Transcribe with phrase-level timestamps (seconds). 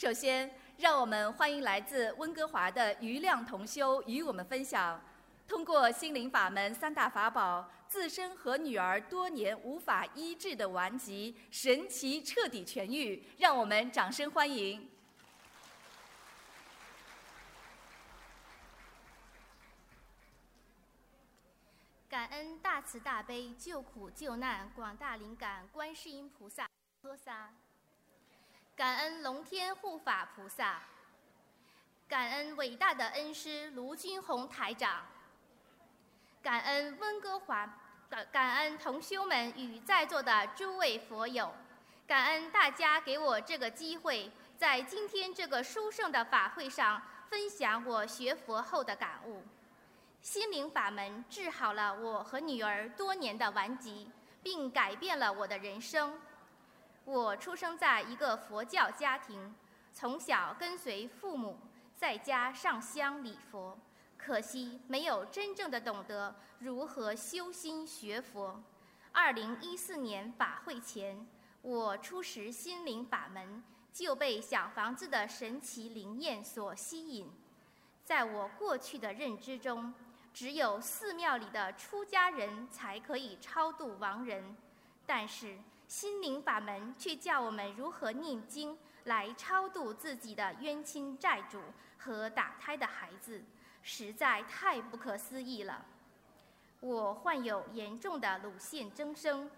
[0.00, 4.98] 首先，让我们欢迎来自温哥华的余亮同修与我们分享，
[5.46, 13.22] 通过心灵法门三大法宝，自身和女儿多年无法医治的顽疾神奇彻底痊愈。
[13.36, 14.88] 让我们掌声欢迎。
[22.08, 26.66] 感恩大慈大悲救苦救难广大灵感观世音菩萨，
[27.02, 27.52] 菩萨。
[28.80, 30.80] 感恩龙天护法菩萨，
[32.08, 35.02] 感恩伟大的恩师卢军宏台长，
[36.42, 41.52] 感恩温哥华，感感恩同修们与在座的诸位佛友，
[42.06, 49.42] 感恩大家给我这个机会，在今天这个殊胜的法会上分享我学佛后的感悟。
[50.22, 54.10] 心灵法门治好了我和女儿多年的顽疾，
[54.42, 56.18] 并改变了我的人生。
[57.10, 59.52] 我出生在一个佛教家庭，
[59.92, 61.58] 从小跟随父母
[61.96, 63.76] 在家上香礼佛，
[64.16, 68.62] 可惜没有真正的懂得如何修心学佛。
[69.10, 71.26] 二零一四年法会前，
[71.62, 73.60] 我初识心灵法门，
[73.92, 77.28] 就被小房子的神奇灵验所吸引。
[78.04, 79.92] 在我过去的认知中，
[80.32, 84.56] 只有寺庙里的出家人才可以超度亡人，
[85.04, 85.58] 但是。
[85.90, 91.60] 心灵法门却教我们如何念经来超度自己的冤亲债主
[91.98, 93.42] 和打胎的孩子，
[93.82, 95.84] 实在太不可思议了。
[96.78, 99.50] 我患有严重的乳腺增生，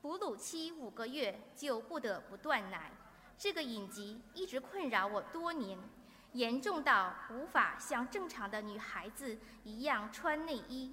[0.00, 2.90] 哺乳期五个月就不得不断奶，
[3.36, 5.78] 这个隐疾一直困扰我多年，
[6.32, 10.90] 严重到无法像正常的女孩子一样穿内衣。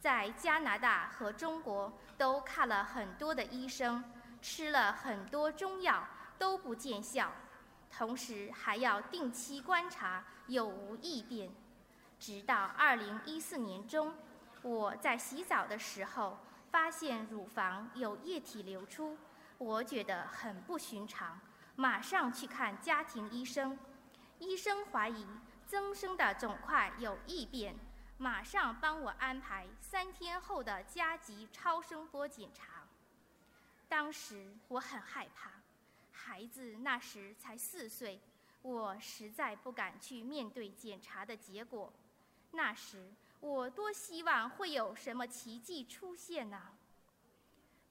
[0.00, 4.04] 在加拿大和中国都看了很多的医生，
[4.40, 6.06] 吃了很多中药
[6.38, 7.32] 都不见效，
[7.90, 11.50] 同时还要定期观察有无异变。
[12.18, 14.14] 直到二零一四年中，
[14.62, 16.38] 我在洗澡的时候
[16.70, 19.18] 发现乳房有液体流出，
[19.58, 21.40] 我觉得很不寻常，
[21.74, 23.78] 马上去看家庭医生，
[24.38, 25.26] 医生怀疑
[25.66, 27.74] 增生的肿块有异变。
[28.18, 32.84] 马上帮我安排三天后的加急超声波检查。
[33.88, 35.50] 当时我很害怕，
[36.10, 38.18] 孩子那时才四岁，
[38.62, 41.92] 我实在不敢去面对检查的结果。
[42.52, 46.74] 那时我多希望会有什么奇迹出现呢？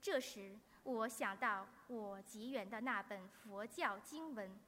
[0.01, 4.59] 这时我想到我结缘的那本佛教经文，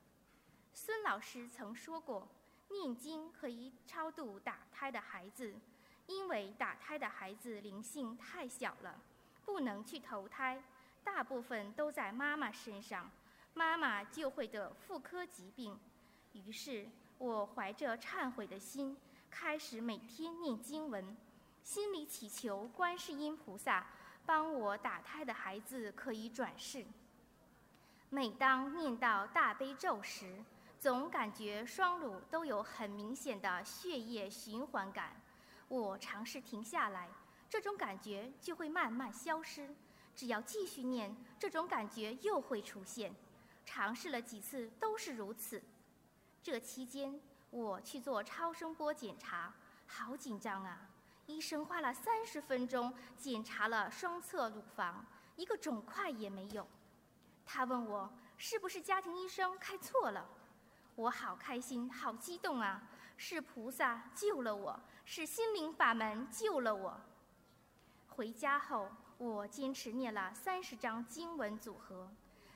[0.71, 2.27] 孙老师曾说过。
[2.69, 5.55] 念经可以超度打胎的孩子，
[6.07, 8.99] 因为打胎的孩子灵性太小了，
[9.45, 10.61] 不能去投胎，
[11.03, 13.09] 大部分都在妈妈身上，
[13.53, 15.79] 妈妈就会得妇科疾病。
[16.33, 18.95] 于是我怀着忏悔的心，
[19.31, 21.15] 开始每天念经文，
[21.63, 23.87] 心里祈求观世音菩萨
[24.25, 26.85] 帮我打胎的孩子可以转世。
[28.09, 30.43] 每当念到大悲咒时，
[30.79, 35.19] 总感觉双乳都有很明显的血液循环感，
[35.67, 37.09] 我尝试停下来，
[37.49, 39.75] 这种感觉就会慢慢消失。
[40.15, 43.13] 只要继续念，这种感觉又会出现。
[43.65, 45.61] 尝试了几次都是如此。
[46.41, 49.53] 这期间我去做超声波检查，
[49.87, 50.87] 好紧张啊！
[51.25, 55.05] 医生花了三十分钟检查了双侧乳房，
[55.35, 56.65] 一个肿块也没有。
[57.45, 60.27] 他问我是不是家庭医生开错了。
[60.97, 62.81] 我好开心，好激动啊！
[63.17, 66.99] 是菩萨救了我，是心灵法门救了我。
[68.07, 72.09] 回家后，我坚持念了三十章经文组合，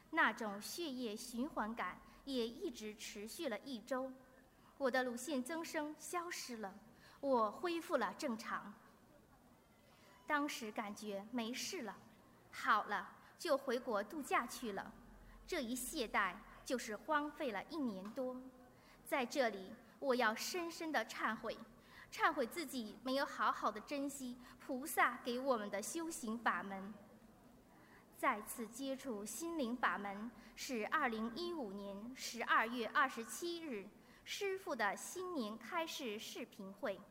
[0.09, 4.11] 那种血液循环感也一直持续了一周。
[4.79, 6.73] 我的乳腺增生消失了，
[7.19, 8.73] 我恢复了正常。
[10.25, 11.95] 当时感觉没事了，
[12.51, 14.91] 好了，就回国度假去了。
[15.45, 16.33] 这一懈怠。
[16.63, 18.35] 就是荒废了一年多，
[19.05, 21.57] 在这里我要深深的忏悔，
[22.11, 26.93] 忏悔自己没有好好的珍惜菩萨给我们的修行法门。
[28.17, 33.87] 再次接触心灵法门是二零一五年十二月二十七日
[34.23, 37.01] 师傅的新年开示视频会，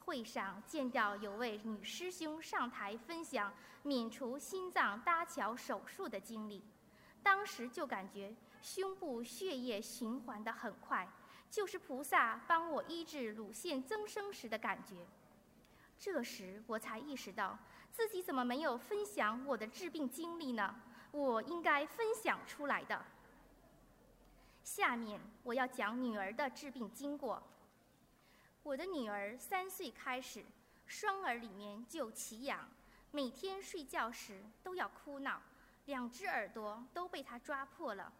[0.00, 3.52] 会上见到有位女师兄上台分享
[3.82, 6.62] 免除心脏搭桥手术的经历，
[7.22, 8.34] 当时就感觉。
[8.62, 11.06] 胸部血液循环的很快，
[11.50, 15.06] 就是菩萨帮我医治乳腺增生时的感觉。
[15.98, 17.58] 这时我才意识到
[17.90, 20.74] 自己怎么没有分享我的治病经历呢？
[21.10, 23.04] 我应该分享出来的。
[24.64, 27.42] 下面我要讲女儿的治病经过。
[28.62, 30.44] 我的女儿三岁开始，
[30.86, 32.68] 双耳里面就起痒，
[33.10, 35.42] 每天睡觉时都要哭闹，
[35.86, 38.12] 两只耳朵都被她抓破了，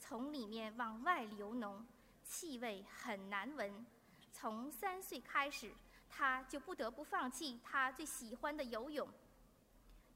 [0.00, 1.84] 从里面往外流脓，
[2.24, 3.86] 气味很难闻。
[4.32, 5.72] 从三岁开始，
[6.08, 9.06] 他就不得不放弃他最喜欢的游泳，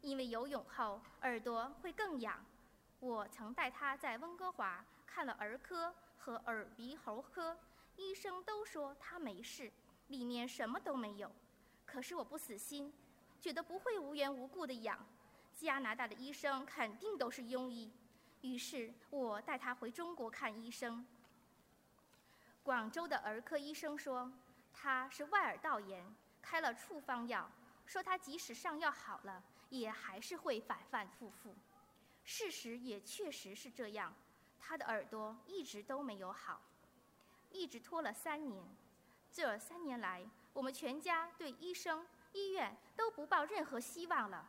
[0.00, 2.42] 因为游泳后耳朵会更痒。
[2.98, 7.56] 我曾带他在温哥华看了儿科和耳鼻喉科。
[7.96, 9.70] 医生都说他没事，
[10.08, 11.30] 里面什么都没有。
[11.86, 12.92] 可是我不死心，
[13.40, 14.98] 觉得不会无缘无故的痒。
[15.54, 17.92] 加拿大的医生肯定都是庸医，
[18.44, 21.02] 于是我带他回中国看医生。
[22.62, 24.30] 广州的儿科医生说
[24.70, 26.04] 他是外耳道炎，
[26.42, 27.50] 开了处方药，
[27.86, 31.54] 说他即使上药好了，也还是会反反复复。
[32.22, 34.14] 事实也确实是这样，
[34.60, 36.60] 他的耳朵一直都没有好。
[37.50, 38.62] 一直拖了三年，
[39.32, 44.46] 这三年来，我们全家对医生、医院都不抱任何希望了。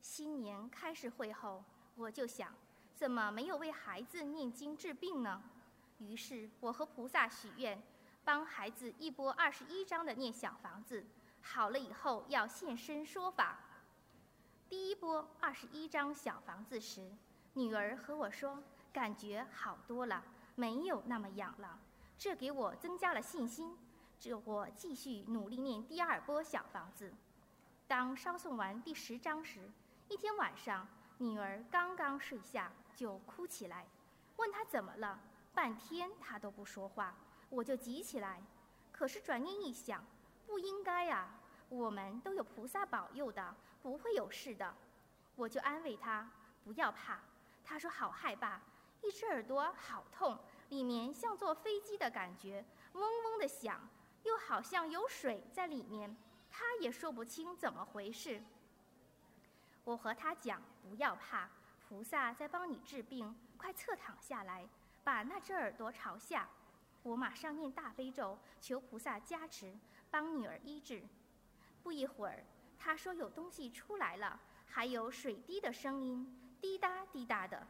[0.00, 1.62] 新年开市会后，
[1.98, 2.54] 我就想，
[2.94, 5.42] 怎么没有为孩子念经治病呢？
[5.98, 7.82] 于是，我和菩萨许愿，
[8.24, 11.04] 帮孩子一波二十一章的念小房子，
[11.42, 13.58] 好了以后要现身说法。
[14.68, 17.10] 第一波二十一章小房子时，
[17.54, 18.62] 女儿和我说，
[18.92, 20.22] 感觉好多了。
[20.54, 21.80] 没有那么痒了，
[22.16, 23.76] 这给我增加了信心。
[24.20, 27.12] 这我继续努力念第二波小房子。
[27.88, 29.68] 当烧送完第十章时，
[30.08, 30.86] 一天晚上，
[31.18, 33.84] 女儿刚刚睡下就哭起来，
[34.36, 35.18] 问她怎么了，
[35.52, 37.14] 半天她都不说话，
[37.50, 38.40] 我就急起来。
[38.92, 40.04] 可是转念一想，
[40.46, 41.28] 不应该呀，
[41.68, 44.72] 我们都有菩萨保佑的，不会有事的。
[45.34, 46.30] 我就安慰她，
[46.64, 47.20] 不要怕。
[47.64, 48.60] 她说好害怕。
[49.00, 50.38] 一只耳朵好痛，
[50.70, 53.80] 里面像坐飞机的感觉，嗡嗡的响，
[54.24, 56.16] 又好像有水在里面，
[56.50, 58.42] 她也说不清怎么回事。
[59.88, 61.48] 我和他讲不要怕，
[61.88, 64.68] 菩萨在帮你治病，快侧躺下来，
[65.02, 66.46] 把那只耳朵朝下。
[67.02, 69.74] 我马上念大悲咒，求菩萨加持，
[70.10, 71.02] 帮女儿医治。
[71.82, 72.44] 不一会儿，
[72.78, 77.66] 他说有东西出来了，还有水滴的声音，滴答滴答的。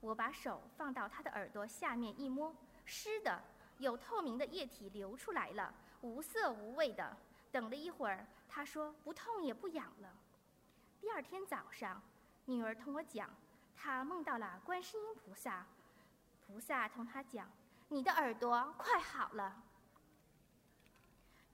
[0.00, 2.52] 我把手放到他的耳朵下面一摸，
[2.84, 3.40] 湿的，
[3.78, 7.16] 有透明的液体流出来了，无色无味的。
[7.52, 10.12] 等了一会儿，他说不痛也不痒了。
[11.00, 12.02] 第二天早上，
[12.44, 13.30] 女儿同我讲，
[13.74, 15.66] 她梦到了观世音菩萨，
[16.46, 17.50] 菩萨同她讲，
[17.88, 19.62] 你的耳朵快好了。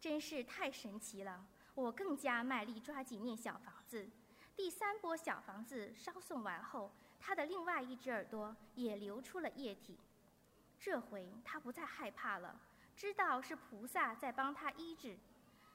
[0.01, 1.47] 真是太神奇了！
[1.75, 4.09] 我更加卖力抓紧念小房子。
[4.57, 6.91] 第三波小房子烧送完后。
[7.19, 9.99] 他的另外一只耳朵也流出了液体，
[10.79, 12.61] 这回他不再害怕了，
[12.95, 15.17] 知道是菩萨在帮他医治。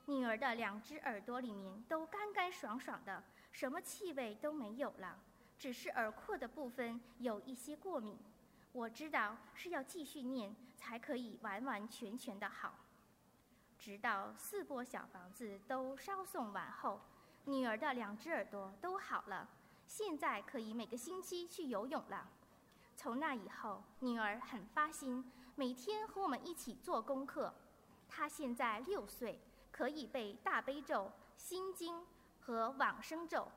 [0.06, 3.22] 女儿的两只耳朵里面都干干爽爽的，
[3.52, 5.20] 什么气味都没有了，
[5.58, 8.18] 只是耳廓的部分有一些过敏。
[8.72, 12.74] 我知道是要继续念才可以完完全全的好。
[13.78, 17.02] 直到四波小房子都烧送完后，
[17.46, 19.50] 女儿的两只耳朵都好了。
[19.88, 22.30] 现在可以每个星期去游泳了。
[22.96, 27.54] 从那以后，女儿很发心，每天和我们一起做功课。
[28.08, 32.06] 她现在六岁，可以背大悲咒、心经
[32.52, 33.48] 和往生咒。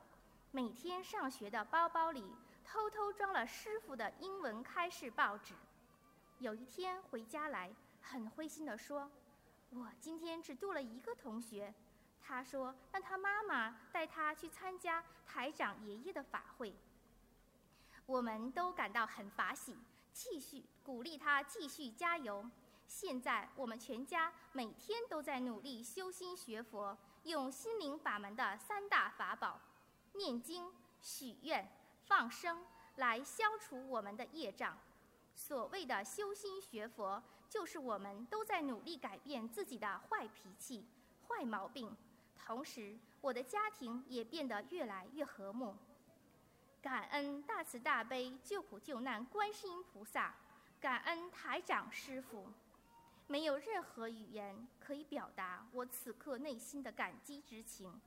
[0.53, 2.33] 每天上学的包包里
[2.65, 5.53] 偷偷装了师傅的英文开示报纸。
[6.39, 9.11] 有一天回家来，很灰心地说
[9.75, 11.75] ：“我今天只度了一个同学。”
[12.23, 16.73] 他说：“让他妈妈带他去参加台长爷爷的法会。”
[18.07, 19.77] 我们都感到很法喜，
[20.13, 22.49] 继续鼓励他继续加油。
[22.87, 29.59] 现在我们全家每天都在努力修心学佛，用心灵法门的三大法宝——
[30.13, 31.67] 念经、许愿、
[32.07, 32.65] 放生，
[32.97, 34.79] 来消除我们的业障。
[35.35, 40.87] 所谓的修心学佛，就是我们都在努力改变自己的坏脾气、
[41.27, 41.97] 坏毛病。
[42.37, 45.75] 同时，我的家庭也变得越来越和睦。
[46.83, 50.35] 感恩大慈大悲救苦救难观世音菩萨，
[50.79, 52.47] 感恩台长师傅。
[53.27, 58.01] 没有任何语言可以表达我此刻内心的感激之情。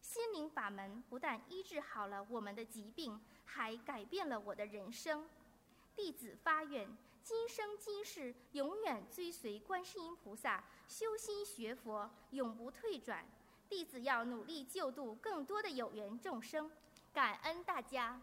[0.00, 5.26] 心灵法门不但医治好了我们的疾病，还改变了我的人生。
[5.96, 6.88] 弟子发愿，
[7.22, 13.24] 今生今世永远追随观世音菩萨，修心学佛，永不退转。
[13.68, 16.70] 弟子要努力救度更多的有缘众生，
[17.14, 18.20] 感恩大家。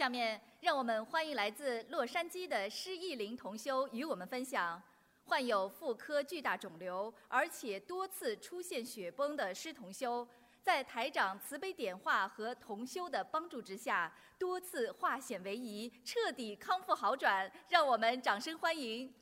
[0.00, 4.82] 下面让我们欢迎来自洛杉矶的施艺林同修与我们分享，
[5.26, 10.26] 患有妇科巨大肿瘤，而且多次出现血崩的施同修，
[10.62, 17.52] 在台长慈悲点化和同修的帮助之下，多次化险为夷，彻底康复好转。
[17.68, 19.12] 让我们掌声欢迎。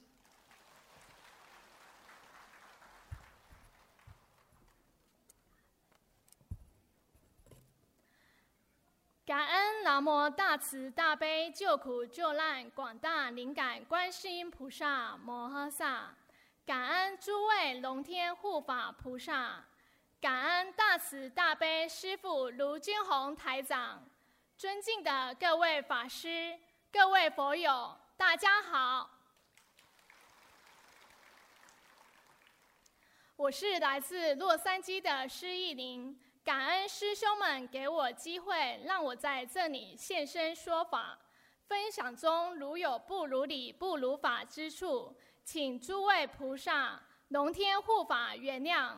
[9.28, 16.14] 感恩南无大慈大悲救苦救难广大灵感观世音菩萨摩诃萨，
[16.64, 19.62] 感恩诸位龙天护法菩萨，
[20.18, 24.02] 感恩大慈大悲师父卢金红台长，
[24.56, 26.58] 尊敬的各位法师、
[26.90, 29.10] 各位佛友，大家好，
[33.36, 36.18] 我是来自洛杉矶的施艺林。
[36.48, 41.18] 感恩师兄们给我机会，让我在这里现身说法。
[41.66, 45.14] 分享中如有不如理、不如法之处，
[45.44, 48.96] 请诸位菩萨、龙天护法原谅。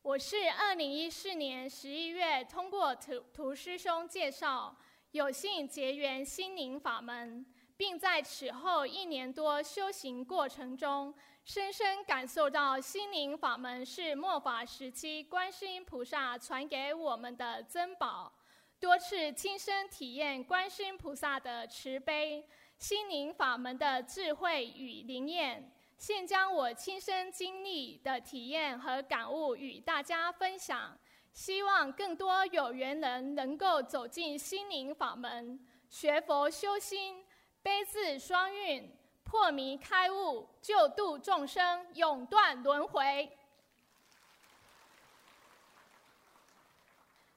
[0.00, 4.74] 我是二零一四年十一月通过图图师兄介绍，
[5.10, 7.44] 有幸结缘心灵法门，
[7.76, 11.14] 并在此后一年多修行过程中。
[11.46, 18.32] 深深感受到心灵法门是末法时期观世音菩萨传给我们的珍宝，
[18.80, 22.44] 多次亲身体验观世音菩萨的慈悲、
[22.78, 30.98] 心灵法门的智慧与灵验，现将我亲身经历的体验和感悟与大家分享，
[31.32, 37.24] 希望更多有缘人能够走进心灵法门，学佛修心，
[37.62, 38.95] 悲智双运。
[39.26, 43.36] 破迷开悟，救度众生，永断轮回。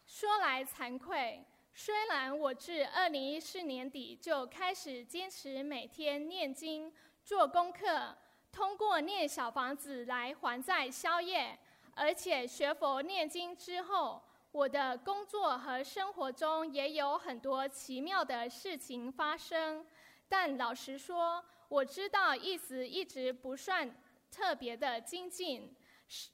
[0.05, 1.43] 说来惭愧，
[1.73, 6.93] 虽然我自二零一四年底就开始坚持每天念经、
[7.25, 8.15] 做功课，
[8.51, 11.57] 通过念小房子来还债消业，
[11.95, 19.83] 而且学佛念经之后，我的工作和生活中也有很多奇妙的事情发生。
[20.27, 23.95] 但老实说，我知道一直一直不算
[24.31, 25.73] 特别的精进。
[26.07, 26.29] 是，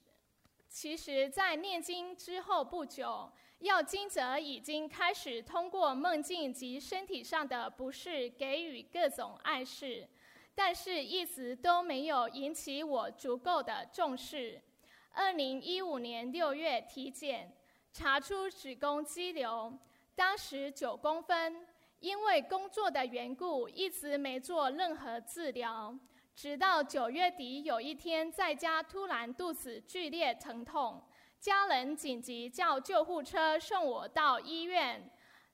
[0.70, 10.08] 其实，在念经之后不久，药经者已经开始通过梦境及身体上的不适给予各种暗示，
[10.56, 14.62] 但是一直都没有引起我足够的重视。
[15.12, 17.54] 二零一五年六月体检，
[17.92, 19.78] 查出子宫肌瘤，
[20.16, 21.68] 当时九公分。
[22.00, 25.98] 因为工作的缘故，一直没做任何治疗。
[26.36, 31.02] 直到九月底有一天，在家突然肚子剧烈疼痛，
[31.40, 35.10] 家人紧急叫救护车送我到医院。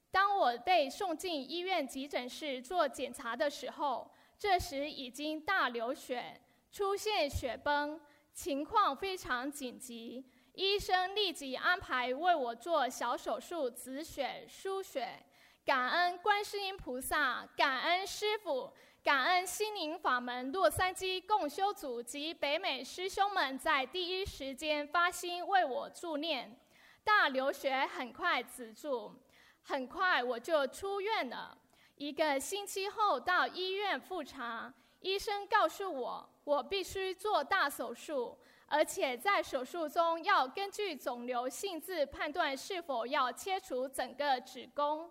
[0.10, 8.02] 当我被送进医院急诊室做检查的时候，这时已经大流血，出现血崩，
[8.34, 10.26] 情况非常紧急。
[10.54, 15.08] 医生立即安排为我做小手术，止血输血。
[15.64, 26.60] 感恩观世音菩萨，感恩师父，感恩心灵法门洛杉矶共修组及北美师兄们在第一时间发心为我助念，
[27.04, 29.14] 大流血很快止住，
[29.62, 31.56] 很快我就出院了。
[31.96, 45.08] 一个星期后到医院复查，医生告诉我，我必须做大手术，而且在手术中要根据肿瘤性质判断是否要切除整个子宫。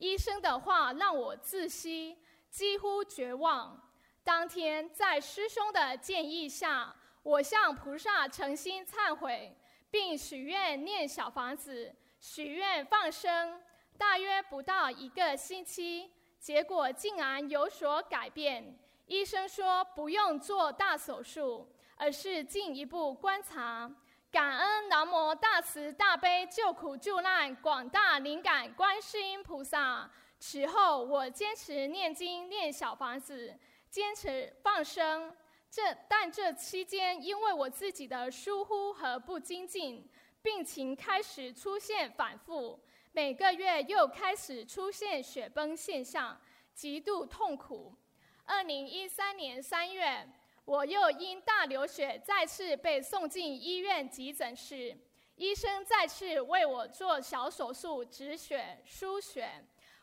[0.00, 2.16] 医生的话让我窒息，
[2.50, 3.78] 几乎绝望。
[4.24, 9.54] 当天在师兄的建议下，我向菩萨诚心忏悔，
[9.90, 13.60] 并许愿念小房子，许愿放生。
[13.98, 18.78] 大约不到一个星期，结果竟然有所改变。
[19.06, 23.90] 医生说不用做大手术，而是进一步观察。
[24.30, 30.08] 感恩南无大慈大悲救苦救难广大灵感观世音菩萨。
[30.38, 33.58] 此后，我坚持念经、念小房子，
[33.90, 35.36] 坚持放生。
[35.68, 40.08] 这但这期间，因为我自己的疏忽和不精进，
[40.40, 42.78] 病情开始出现反复，
[43.10, 46.40] 每个月又开始出现血崩现象，
[46.72, 47.96] 极度痛苦。
[48.44, 50.28] 二零一三年三月。
[50.64, 54.96] 我又因大流血再次被送进医院急诊室，
[55.34, 59.50] 医生再次为我做小手术止血输血。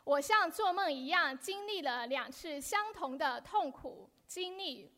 [0.04, 4.90] 我像做梦一样经历了两次相同的痛苦经历。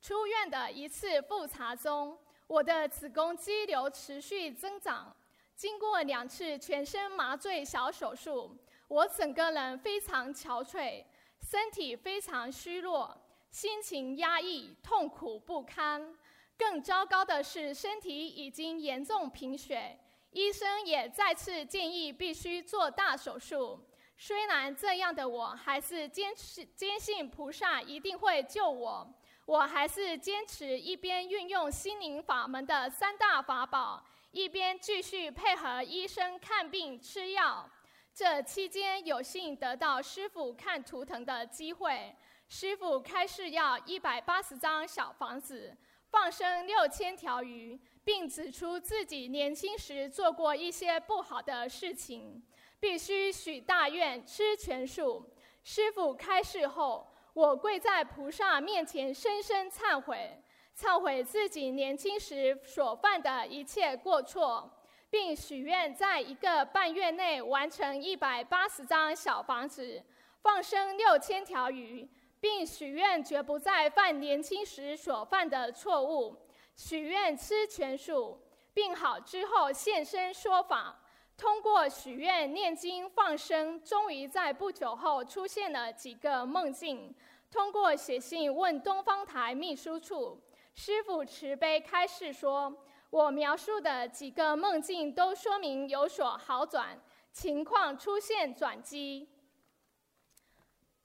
[0.00, 5.14] 出院的一次复查中，我的子宫肌瘤持续增长，
[5.56, 11.04] 经过两次全身麻醉小手术，我整个人非常憔悴，
[11.40, 16.16] 身体非常虚弱，心情压抑，痛苦不堪。
[16.56, 19.98] 更糟糕的是，身体已经严重贫血，
[20.30, 23.80] 医生也再次建议必须做大手术。
[24.16, 29.14] 虽然这样的我，还是坚持坚信菩萨一定会救我。
[29.46, 37.70] 我还是坚持一边运用心灵法门的三大法宝，一边继续配合医生看病吃药。
[38.12, 42.14] 这期间有幸得到师傅看图腾的机会，
[42.48, 45.76] 师傅开示要一百八十张小房子。
[46.10, 52.42] 放生六千条鱼，并指出自己年轻时做过一些不好的事情，
[52.80, 55.30] 必须许大愿吃全素。
[55.62, 60.42] 师傅开示后，我跪在菩萨面前，深深忏悔，
[60.74, 70.02] 忏悔自己年轻时所犯的一切过错，并许愿在一个半月内完成一百八十张小房子，
[70.40, 72.08] 放生六千条鱼。
[72.40, 76.36] 并许愿绝不再犯年轻时所犯的错误，
[76.76, 78.40] 许愿吃全素，
[78.72, 81.00] 病好之后现身说法。
[81.36, 87.14] 通过许愿、念经、放生，终于在不久后出现了几个梦境。
[87.50, 90.40] 通过写信问东方台秘书处，
[90.74, 92.76] 师傅慈悲开示说
[93.10, 97.00] ：“我描述的几个梦境都说明有所好转，
[97.32, 99.28] 情况出现转机。”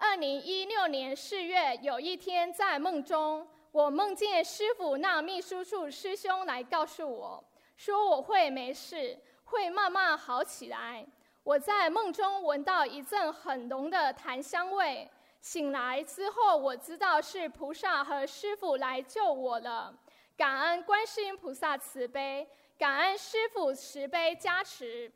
[0.05, 7.41] 二零一六年四月，有一天在梦中，我梦见师傅那秘书处师兄来告诉我，
[7.77, 11.05] 说我会没事，会慢慢好起来。
[11.41, 19.95] 我在梦中闻到一阵很浓的檀香味，醒来之后，我知道是菩萨和师傅来救我了。
[20.35, 22.45] 感恩观世音菩萨慈悲，
[22.77, 25.09] 感恩师傅慈悲加持。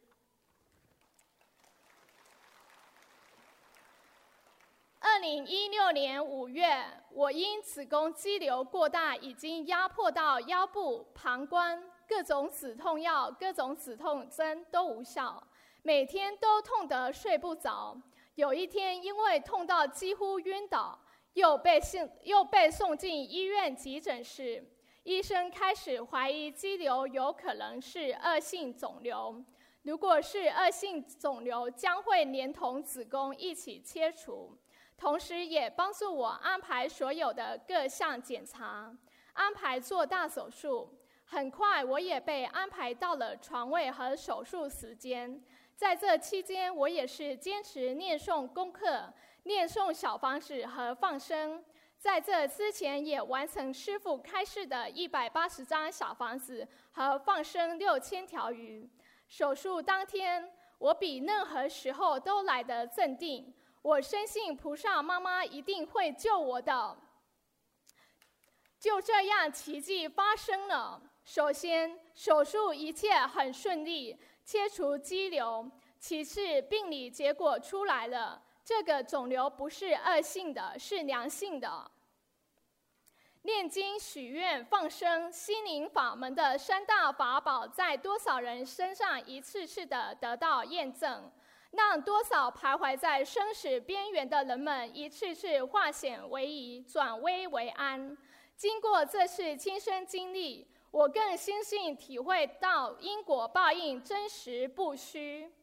[5.09, 15.41] 二零一六年五月，我因子宫肌瘤过大，已经压迫到腰部、膀胱，各种止痛药、各种止痛针都无效，
[15.81, 17.97] 每天都痛得睡不着。
[18.35, 20.99] 有一天，因为痛到几乎晕倒，
[21.33, 24.61] 又被送又被送进医院急诊室。
[25.03, 29.41] 医生开始怀疑肌瘤有可能是恶性肿瘤，
[29.83, 34.55] 如果是恶性肿瘤，将会连同子宫一起切除。
[34.97, 38.91] 同时，也帮助我安排所有的各项检查，
[39.33, 40.89] 安排做大手术。
[41.23, 45.41] 很快，我也被安排到了床位和手术时间。
[45.75, 51.63] 在这期间，我也是坚持念诵功课、念诵小房子和放生。
[51.99, 58.89] 在这之前，也完成师傅开示的一百八十张小房子和放生六千条鱼。
[59.27, 63.53] 手术当天，我比任何时候都来得镇定。
[63.81, 66.97] 我深信菩萨妈妈一定会救我的。
[68.79, 71.01] 就这样，奇迹发生了。
[71.23, 75.69] 首先，手术一切很顺利，切除肌瘤。
[75.99, 81.91] 其次，病理结果出来了，这个肿瘤不是恶性的，是良性的。
[83.41, 91.31] 念经、许愿、放生、心灵法门的三大法宝，在多少人身上一次次的得到验证？
[91.77, 98.17] 让多少徘徊在生死边缘的人们一次次化险为夷，转危为安。
[98.55, 105.53] 经过这次亲身经历，我更深信体会到因果报应真实不虚。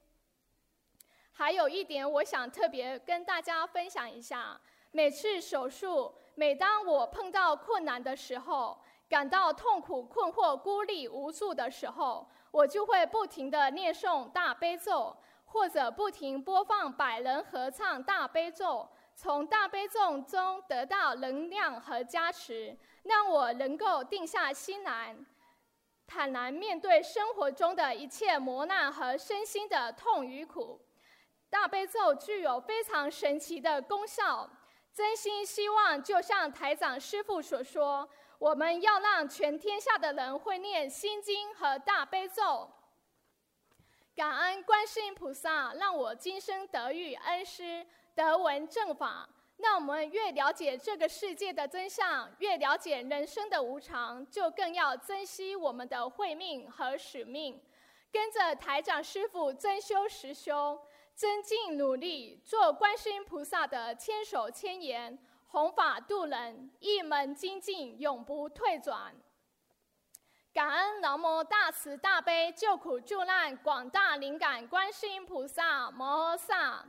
[1.32, 4.60] 还有一点，我想特别跟大家分享一下：
[4.92, 15.16] 每次手术，每当我碰到困难的时候，感到痛苦、困惑、孤立无助的时候，我就会不停的念诵大悲咒。
[15.54, 25.14] 或者不停播放百人合唱大悲咒，从大悲咒中得到能量和加持，让我能够定下心来，
[26.08, 30.80] 坦然面对生活中的一切磨难和身心的痛与苦。
[31.48, 34.50] 大悲咒具有非常神奇的功效，
[34.92, 38.08] 真心希望就像台长师父所说，
[38.40, 42.68] 我们要让全天下的人会念心经和大悲咒。
[44.16, 49.28] 感恩观世音菩萨，让我今生得遇恩师，得闻正法。
[49.56, 57.60] 让我们越了解这个世界的真相，越了解人生的无常，就更要珍惜我们的慧命和使命。
[58.12, 60.80] 跟着台长师傅真修实修，
[61.14, 69.12] 增进努力，做观世音菩萨的千手千眼，弘法度人，一门精进，永不退转。
[70.54, 76.84] 感恩南无大慈大悲救苦救难广大灵感观世音菩萨摩诃萨，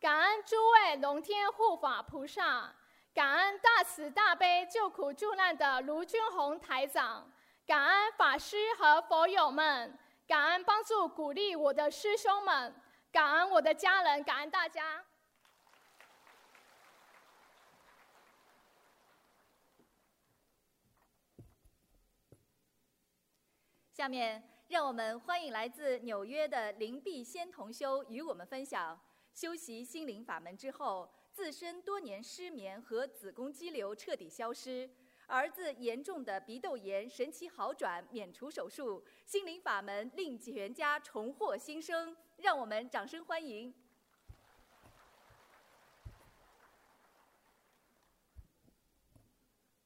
[0.00, 2.74] 感恩诸位龙天护法菩萨，
[3.12, 7.30] 感恩大慈大悲救苦救难的卢军宏台长，
[7.66, 12.74] 感恩法师和佛友们，感恩帮助鼓励我的师兄们，
[13.12, 15.04] 感恩我的家人，感恩大家。
[23.92, 28.98] 下面，让我们欢迎来自纽约的林碧仙同修与我们分享
[29.34, 34.88] 修习心灵法门之后，自身多年失眠和子宫肌瘤彻底消失，
[35.26, 42.16] 儿子严重的鼻窦炎神奇好转，免除手术，心灵法门令全家重获新生。
[42.38, 43.72] 让我们掌声欢迎。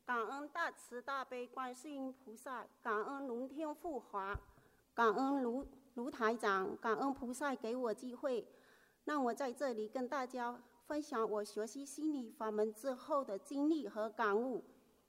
[0.06, 4.40] 感恩大慈大悲观世音菩萨，感恩龙天护法，
[4.94, 8.46] 感恩卢卢台长，感恩菩萨给我机会，
[9.02, 14.62] 让我在这里跟大家分享我学习心理法门之后的经历和感悟。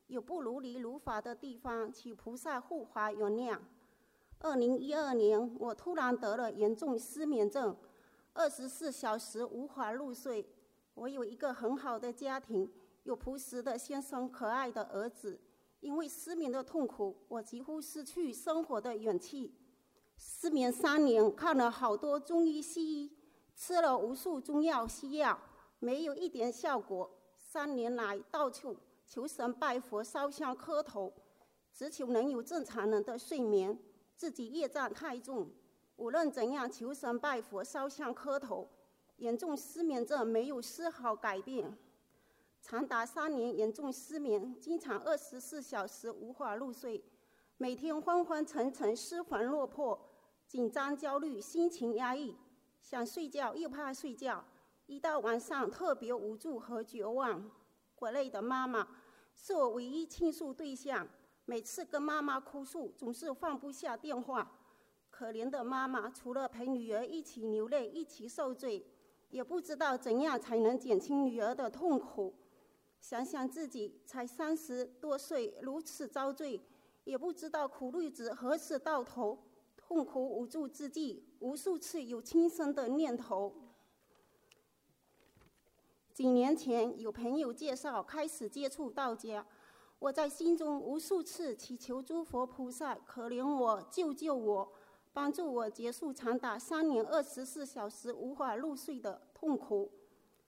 [0.07, 3.59] 有不如理如法的地方，请菩萨护法原谅。
[4.39, 7.77] 二零一二年，我突然得了严重失眠症，
[8.33, 10.49] 二十四小时无法入睡。
[10.95, 12.67] 我有一个很好的家庭。
[13.07, 15.39] 有朴实的先生，可爱的儿子。
[15.79, 19.55] 因为失眠的痛苦，我几乎失去生活的勇气。
[20.17, 23.17] 失眠三年，看了好多中医西医，
[23.55, 25.39] 吃了无数中药西药，
[25.79, 27.09] 没有一点效果。
[27.37, 31.13] 三年来，到处求神拜佛、烧香磕头，
[31.71, 33.79] 只求能有正常人的睡眠。
[34.17, 35.49] 自己业障太重，
[35.95, 38.67] 无论怎样求神拜佛、烧香磕头，
[39.15, 41.77] 严重失眠症没有丝毫改变。
[42.69, 47.01] 长达三年严重失眠，经常二十四小时无法入睡，
[47.55, 49.97] 每天昏昏沉沉、失魂落魄，
[50.45, 52.35] 紧张焦虑、心情压抑，
[52.81, 54.43] 想睡觉又怕睡觉，
[54.85, 57.49] 一到晚上特别无助和绝望。
[57.95, 58.85] 国内的妈妈
[59.33, 61.07] 是我唯一倾诉对象，
[61.45, 64.51] 每次跟妈妈哭诉，总是放不下电话。
[65.09, 68.85] 可怜的妈妈，除了陪女儿一起流泪、一起受罪，
[69.29, 72.35] 也不知道怎样才能减轻女儿的痛苦。
[72.99, 76.59] 想想自己才三十多岁，如此遭罪，
[77.03, 79.37] 也不知道苦日子何时到头，
[79.77, 83.53] 痛苦无助之际，无数次有轻生的念头。
[86.13, 89.45] 几年前有朋友介绍开始接触道家，
[89.99, 94.73] 我在心中无数次祈求诸佛菩萨可怜我、救救我，
[95.13, 99.91] 帮助我结束长达三年二十四小时无法入睡的痛苦。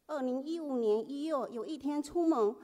[0.10, 2.56] 二零一五年一月，有一天出门，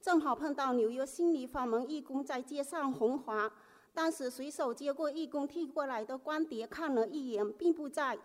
[0.00, 3.52] 正好碰到纽约心理法门义工在街上红花。
[3.92, 8.16] 当时随手接过义工递过来的光碟，看了一眼，并不在，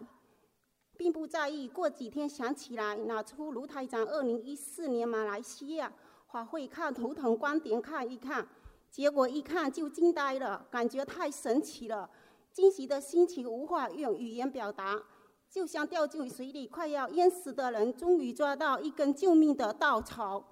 [0.95, 1.67] 并不在意。
[1.67, 5.91] 过几天想起来，拿出卢台长二零一四年马来西亚
[6.27, 8.47] 法会看图腾光碟看一看，
[8.91, 12.07] 结果一看就惊呆了，感觉太神奇了，
[12.53, 15.01] 惊喜的心情无法用语言表达。
[15.49, 20.43] 就像掉进水里快要淹死的人，终于抓到一根救命的稻草。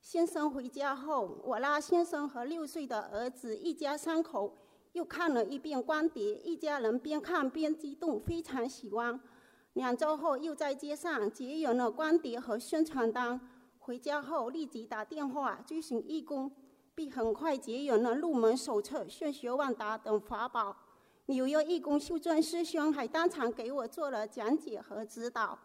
[0.00, 4.56] 先生回家后，我拉先生和六岁的儿子一家三口
[4.92, 9.20] 又看了一遍光碟，一家人边看边激动，非常喜欢。
[9.74, 13.40] 两周后，又在街上结缘了光碟和宣传单。
[13.78, 16.50] 回家后立即打电话追寻义工，
[16.94, 20.76] 并很快结缘了入门手册、玄学万达等法宝。
[21.30, 25.56] 纽约义工修尊师兄还当场给我做了讲解和指导。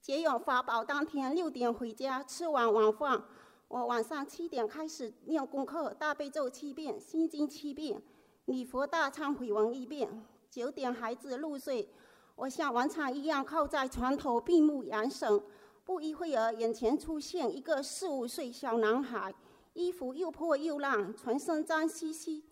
[0.00, 3.24] 结缘法宝当天六点回家，吃完晚饭，
[3.66, 8.00] 我晚上七点开始念功课，大悲咒七遍，心经七遍，
[8.44, 10.24] 礼佛大忏悔文一遍。
[10.52, 11.90] 九点孩子入睡，
[12.36, 15.42] 我像往常一样靠在床头闭目养神。
[15.84, 19.34] 不一会儿，眼前出现一个四五岁小男孩，
[19.74, 22.44] 衣服又破又烂，全身脏兮兮。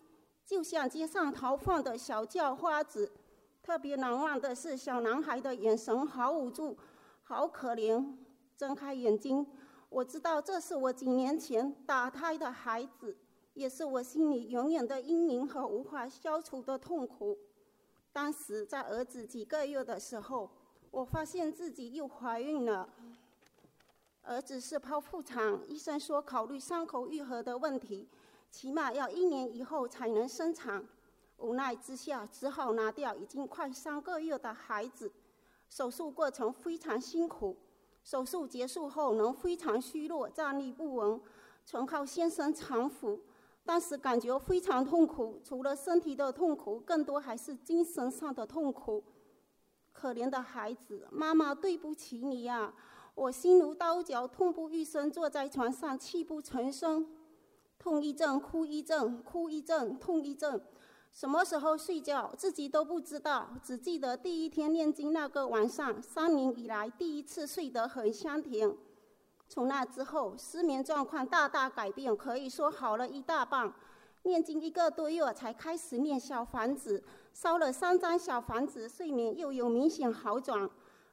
[0.45, 3.11] 就像街上逃放的小叫花子，
[3.63, 6.77] 特别难忘的是小男孩的眼神好无助，
[7.23, 8.15] 好可怜。
[8.55, 9.45] 睁开眼睛，
[9.89, 13.17] 我知道这是我几年前打胎的孩子，
[13.55, 17.37] 也是我心里永远的阴影和无法消除的痛苦。
[18.13, 20.49] 当时在儿子几个月的时候，
[20.91, 22.87] 我发现自己又怀孕了。
[24.21, 28.07] 儿子是剖腹产，医生说考虑伤口愈合的问题。
[28.51, 30.87] 起码要一年以后才能生产，
[31.37, 35.11] 无奈之下只好拿掉已经快三个月的孩子。
[35.69, 37.57] 手术过程非常辛苦，
[38.03, 41.19] 手术结束后人非常虚弱、站立不稳，
[41.65, 43.19] 全靠先生搀扶。
[43.65, 49.03] 当时感觉非常痛苦，除了身体的痛苦，更多还是精神上的痛苦。
[49.91, 52.73] 可怜的孩子，妈妈对不起你呀！
[53.15, 57.07] 我心如刀绞，痛不欲生，坐在床上泣不成声，
[57.85, 60.59] 痛一阵，哭一阵，哭一阵，痛一阵。
[61.13, 68.75] 什么时候睡觉，自己都不知道，只记得第一天念经那个晚上，三年以来第一次睡得很香甜。
[69.47, 73.71] 从那之后，失眠状况大大改变，可以说好了一大半。
[74.23, 80.67] 念经一个多月，才开始念小房子，烧了三张小房子，睡眠又有明显好转。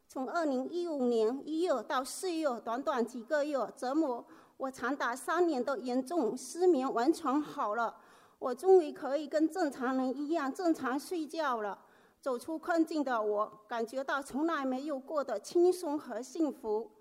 [0.09, 4.25] 从二零一五年一月到四月，短短几个月，折磨
[4.63, 7.97] 我长达三年的严重失眠完全好了。
[8.39, 11.77] 我终于可以跟正常人一样正常睡觉了。
[12.21, 16.93] 走出困境的我，感觉到从来没有过的轻松和幸福。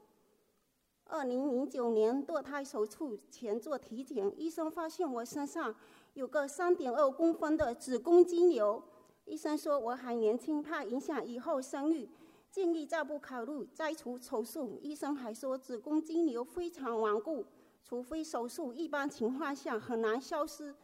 [1.05, 5.75] 二零零九年堕胎手术前做体检，医生发现我身上
[6.15, 8.81] 有个三点二公分的子宫肌瘤。
[9.25, 12.09] 医生说我还年轻，怕影响以后生育，
[12.51, 14.77] 建议暂不考虑摘除手术。
[14.83, 17.45] 医生还说子宫肌瘤非常顽固，
[17.81, 20.75] 除非手术，一般情况下很难消失。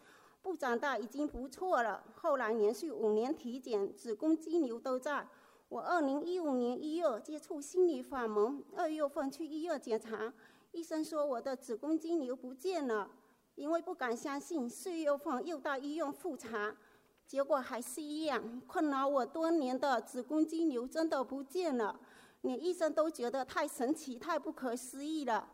[0.41, 2.01] 不长大已经不错了。
[2.15, 5.27] 后来连续五年体检，子宫肌瘤都在。
[5.67, 10.33] 我二零一五年一月接触心理法门，二月份去医院检查，
[10.71, 13.11] 医生说我的子宫肌瘤不见了。
[13.55, 16.73] 因为不敢相信，四月份又到医院复查，
[17.27, 21.99] 结果还是一样，困扰我多年的子宫肌瘤真的不见了。
[22.41, 25.49] 连医生都觉得太神奇、太不可思议了。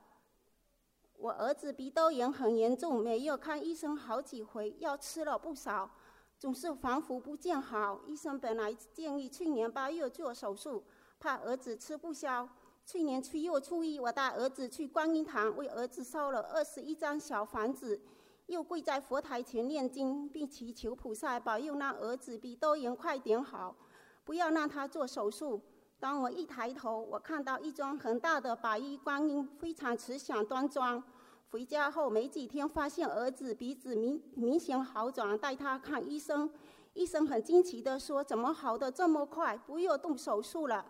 [1.18, 5.90] 我儿子鼻窦炎很严重，每月看医生好几回，药吃了不少，
[6.38, 8.02] 总是反复不见好。
[8.06, 10.84] 医生本来建议去年八月做手术，
[11.20, 12.48] 怕儿子吃不消。
[12.86, 18.02] 去年七月初一，我带儿子去观音堂，为儿子烧了二十一张小房子，
[18.48, 23.76] 又跪在佛台前念经，并祈求菩萨保佑那儿子鼻窦炎快点好，
[24.24, 25.62] 不要让他做手术。
[26.00, 31.02] 当我一抬头，我看到一尊很大的白衣观音，非常慈祥端庄。
[31.50, 36.52] 回家后没几天，发现儿子鼻子明明显好转，带他看医生。
[36.94, 39.58] 医生很惊奇地说：“怎么好的这么快？
[39.58, 40.86] 不用动手术了。”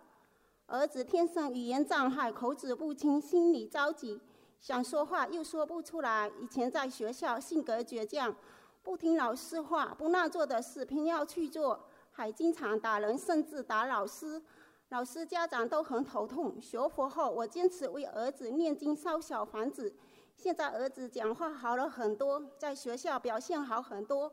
[0.66, 4.20] 儿子天生语言障碍，口齿不清，心里着急，
[4.64, 6.32] 想说话又说不出来。
[6.40, 8.34] 以前在学校性格倔强，
[8.82, 14.42] 不听老师话，不让做的事偏要去做，还经常打人，甚至打老师。
[14.88, 16.62] 老师、家长都很头痛。
[16.62, 19.94] 学佛后，我坚持为儿子念经、烧小房子。
[20.38, 24.32] 现在儿子讲话好了很多，在学校表现好很多，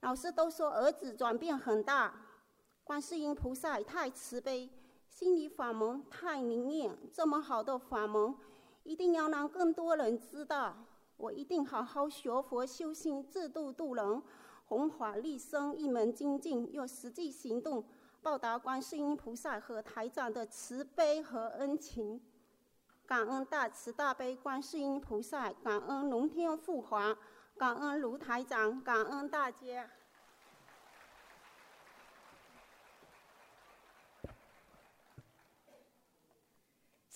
[0.00, 2.12] 老师都说儿子转变很大。
[2.82, 4.68] 观世音菩萨太慈悲，
[5.08, 8.34] 心理法门太灵验，这么好的法门，
[8.88, 10.74] 一定要让更多人知道。
[11.18, 14.22] 我一定好好学佛修心，自度度人，
[14.64, 17.84] 弘法利生，一门精进，用实际行动
[18.22, 22.18] 报答观世音菩萨和台长的慈悲和恩情。
[23.04, 27.14] 感恩大慈大悲观世音菩萨，感恩龙天护法，
[27.58, 29.90] 感恩卢台长，感恩大家。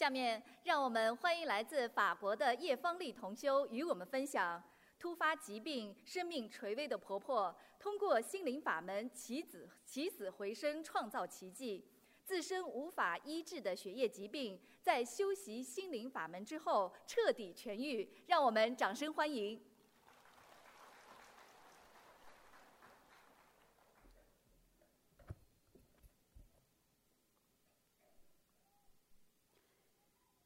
[0.03, 4.61] 下面让我们欢迎来自法国的叶芳丽同修与我们分享：
[4.99, 11.87] 突发疾病、生命垂危的婆婆，通过心灵法门起死起死回生，创造奇迹。
[12.25, 19.62] 自身无法医治的血液疾病，在修习心灵法门之后彻底痊愈，让我们掌声欢迎。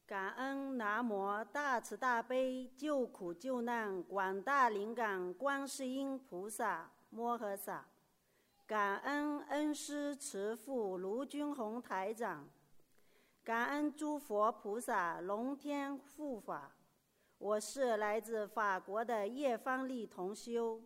[0.06, 7.84] 感恩南无大慈大悲救苦救难广大灵感观世音菩萨摩诃萨。
[8.68, 12.48] 感恩恩师慈父卢军宏台长，
[13.42, 16.70] 感恩诸佛菩萨龙天护法。
[17.38, 20.80] 我是来自法国的叶芳丽同修，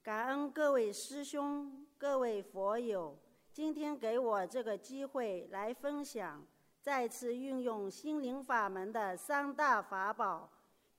[0.00, 3.18] 感恩各位师兄、各位佛友，
[3.52, 6.46] 今天给我这个机会来分享，
[6.84, 10.50] 再次运用心灵法门的三大法宝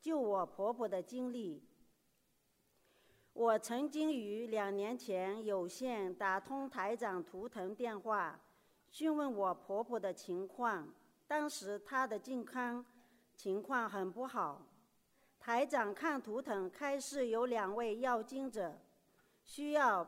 [0.02, 1.64] 救我婆婆的经历。
[3.34, 8.40] 我曾经于两年前有幸打通台长图腾电话，
[8.90, 10.92] 询问我婆婆的情况。
[11.28, 12.84] 当时她的健康
[13.36, 14.64] 情况很不好。
[15.40, 18.76] 台长看图腾开示有两位要经者，
[19.44, 20.08] 需要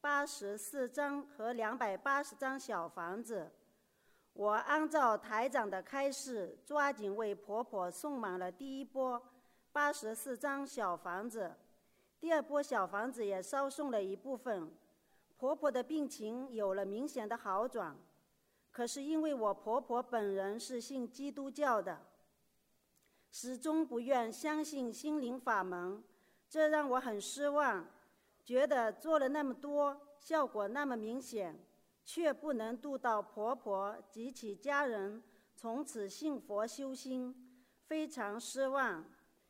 [0.00, 3.52] 八十四张和两百八十张小房子。
[4.34, 9.22] 我按照台长的开示，抓紧为婆婆送满了第一波
[9.72, 11.56] 八十四张小房子。
[12.20, 14.72] 第二波小房子也烧送了一部分，
[15.36, 17.96] 婆婆的病情有了明显的好转。
[18.72, 22.00] 可是因为我婆婆本人是信基督教的，
[23.30, 26.02] 始终不愿相信心灵法门，
[26.48, 27.86] 这让我很失望。
[28.44, 31.56] 觉得做了那么多，效果那么明显，
[32.04, 35.22] 却不能度到婆婆及其家人
[35.56, 37.34] 从此信佛修心，
[37.86, 39.04] 非常失望。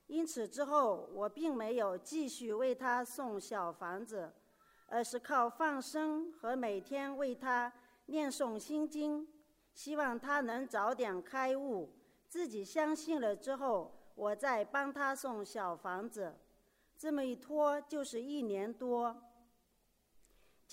[0.07, 4.33] 因此之后，我并没有继续为她送小房子，
[4.87, 7.73] 而是靠放生和每天为她
[8.07, 9.27] 念诵心经，
[9.73, 11.91] 希望她能早点开悟。
[12.29, 16.39] 自己相信了之后，我再帮她送小房子。
[16.97, 19.17] 这么一拖就是一年多。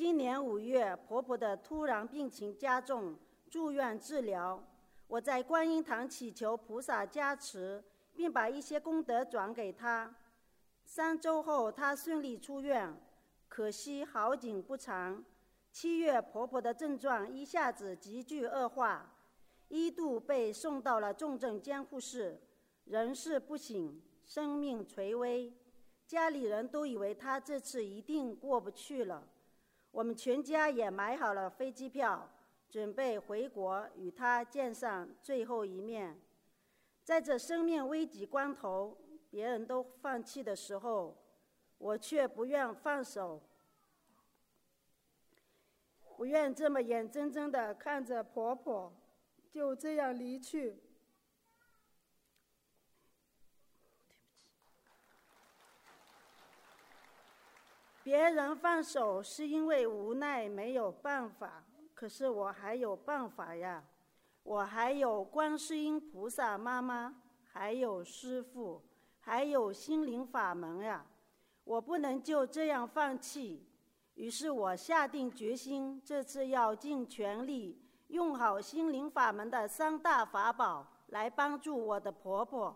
[0.04, 3.16] 今年五月，婆婆的突然病情加重，
[3.52, 4.60] 住院治疗。
[5.06, 7.84] 我在观音堂祈求菩萨加持，
[8.16, 10.12] 并把一些功德转给她。
[10.84, 12.92] 三周后，她顺利出院。
[13.48, 15.24] 可惜好景不长，
[15.72, 19.08] 七月婆婆的症状一下子急剧恶化，
[19.68, 22.42] 一度被送到了重症监护室，
[22.86, 25.54] 人事不省，生命垂危。
[26.08, 29.28] 家里人都以为她这次一定过不去了，
[29.92, 32.30] 我们全家也买好了飞机票，
[32.70, 36.20] 准备回国与他见上最后一面。
[37.04, 38.98] 在这生命危急关头，
[39.30, 41.18] 别人都放弃的时候，
[41.78, 43.42] 我却不愿放手，
[46.16, 48.94] 不愿这么眼睁睁地看着婆婆
[49.50, 50.82] 就这样离去。
[58.04, 63.84] 别人放手是因为无奈没有办法，可是我还有办法呀！
[64.44, 68.82] 我还有观世音菩萨妈妈，还有师父，
[69.20, 71.06] 还有心灵法门呀！
[71.64, 73.64] 我不能就这样放弃。
[74.16, 82.76] 于是我下定决心，这次要尽全力用好心灵法门的三大法宝来帮助我的婆婆，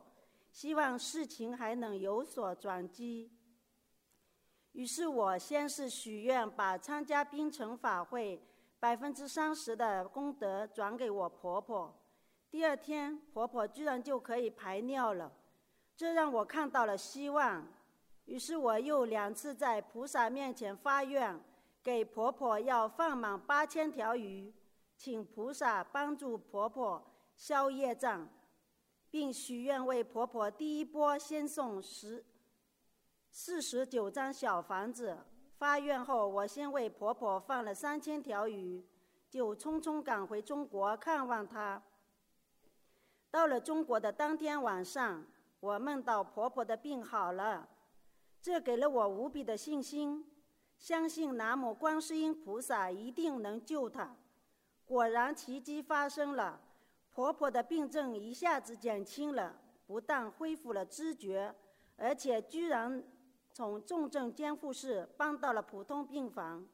[0.52, 3.32] 希望事情还能有所转机。
[4.76, 8.38] 于是我先是许愿，把参加冰城法会
[8.78, 11.98] 百分之三十的功德转给我婆婆。
[12.52, 15.32] 第二天，婆婆居然就可以排尿了，
[15.96, 17.66] 这让我看到了希望。
[18.26, 21.40] 于是我又两次在菩萨面前发愿，
[21.82, 24.54] 给婆婆要放满八千条鱼，
[24.98, 27.02] 请菩萨帮助婆婆
[27.38, 28.28] 消业障，
[29.10, 32.26] 并许愿为婆婆第一波先送十。
[33.38, 35.18] 四十九张小房子
[35.58, 38.82] 发愿后，我先为婆婆放了三千条鱼，
[39.30, 41.84] 就匆匆赶回中国看望她。
[43.30, 45.22] 到了中国的当天晚上，
[45.60, 47.68] 我梦到婆婆的病好了，
[48.42, 50.26] 这给了我无比的信心，
[50.78, 54.16] 相信南无观世音菩萨一定能救她。
[54.86, 56.62] 果然奇迹发生了，
[57.12, 61.54] 婆婆的病症一下子减轻了，不但恢复了知觉，
[61.98, 63.04] 而且居然。
[63.56, 66.68] 从重症监护室搬到了普通病房，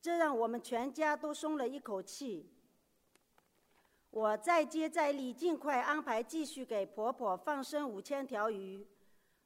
[0.00, 2.48] 这让我们全家都松了一口气。
[4.10, 8.86] 我再接再厉，尽快安排继续给婆婆放生五千条鱼。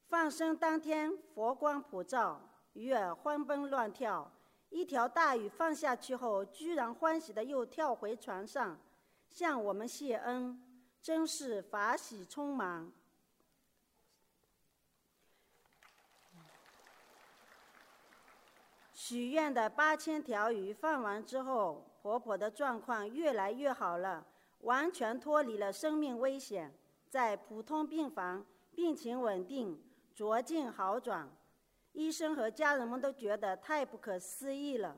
[0.08, 2.38] 放生当天，佛光普照，
[2.74, 4.30] 鱼儿欢蹦乱跳。
[4.68, 8.78] 一条大鱼放下去后，居然欢喜的又跳回船上，
[9.30, 10.62] 向我们谢恩，
[11.00, 12.92] 真是法喜充满。
[19.04, 24.24] 许愿的八千条鱼放完之后，婆婆的状况越来越好了，
[24.60, 26.72] 完全脱离了生命危险，
[27.08, 29.76] 在普通病房，病情稳定，
[30.14, 31.28] 逐渐好转。
[31.94, 34.96] 医生和家人们都觉得太不可思议了。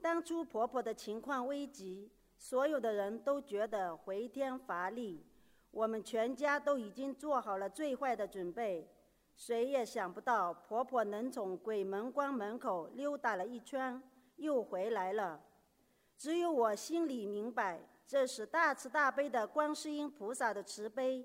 [0.00, 2.08] 当初婆婆的情况危急，
[2.38, 5.26] 所有的人都觉得回天乏力，
[5.72, 8.88] 我们全家都已经做好了最坏的准备。
[9.36, 14.02] 谁也想不到，婆婆能从鬼门关门口溜达了一圈，
[14.36, 15.40] 又回来了。
[16.16, 21.24] 只有我心里明白，这是大慈大悲的观世音菩萨的慈悲，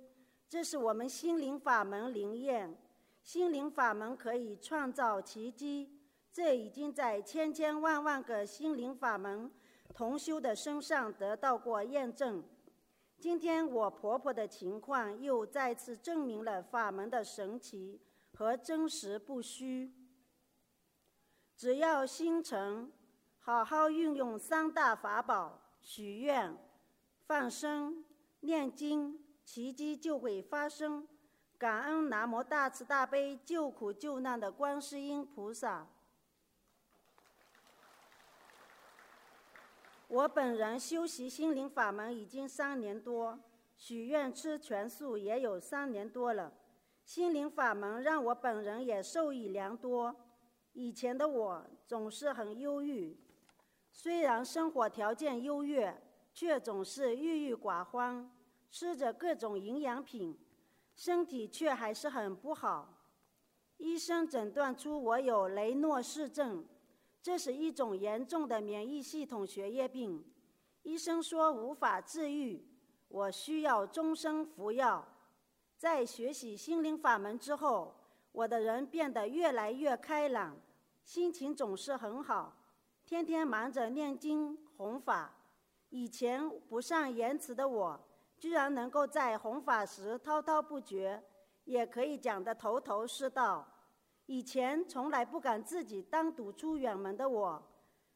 [0.50, 2.78] 这是我们心灵法门灵验。
[3.24, 5.98] 心灵法门可以创造奇迹，
[6.34, 9.50] 这已经在千千万万个心灵法门
[9.94, 12.44] 同修的身上得到过验证。
[13.22, 18.02] 今天我婆婆的情况又再次证明了法门的神奇
[18.34, 19.94] 和真实不虚。
[21.56, 22.92] 只要心诚，
[23.38, 26.58] 好好运用三大法宝，许愿、
[27.28, 28.04] 放生、
[28.40, 31.08] 念经，奇迹就会发生。
[31.60, 35.88] 感恩南无大慈大悲救苦救难的观世音菩萨。
[40.12, 43.40] 我本人修习心灵法门已经三年多，
[43.78, 46.52] 许愿吃全素也有三年多了。
[47.06, 50.14] 心灵法门让我本人也受益良多。
[50.74, 53.18] 以前的我总是很忧郁，
[53.90, 55.98] 虽然生活条件优越，
[56.34, 58.30] 却总是郁郁寡欢，
[58.70, 60.38] 吃着各种营养品，
[60.94, 62.98] 身体却还是很不好。
[63.78, 66.66] 医生诊断出我有雷诺氏症。
[67.22, 70.26] 这是一种严重的免疫系统血液病，
[70.82, 72.66] 医生说无法治愈，
[73.10, 75.08] 我需要终生服药。
[75.78, 77.96] 在学习心灵法门之后，
[78.32, 80.58] 我的人变得越来越开朗，
[81.04, 82.56] 心情总是很好，
[83.06, 85.32] 天天忙着念经弘法。
[85.90, 88.00] 以前不善言辞的我，
[88.40, 91.22] 居然能够在弘法时滔滔不绝，
[91.66, 93.68] 也可以讲得头头是道。
[94.32, 97.62] 以前从来不敢自己单独出远门的我，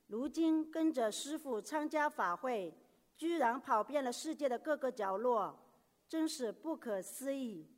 [0.07, 2.73] 如今跟着师傅参加法会，
[3.17, 5.59] 居然跑遍了世界的各个角落，
[6.07, 7.69] 真是不可思议。